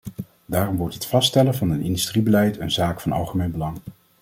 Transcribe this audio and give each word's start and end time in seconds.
Daarom 0.45 0.77
wordt 0.77 0.93
het 0.93 1.05
vaststellen 1.05 1.55
van 1.55 1.69
een 1.69 1.81
industriebeleid 1.81 2.59
een 2.59 2.71
zaak 2.71 3.01
van 3.01 3.11
algemeen 3.11 3.51
belang. 3.51 3.77